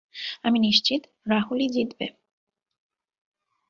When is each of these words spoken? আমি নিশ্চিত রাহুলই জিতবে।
আমি 0.43 0.57
নিশ্চিত 0.59 1.01
রাহুলই 1.27 1.67
জিতবে। 1.69 2.07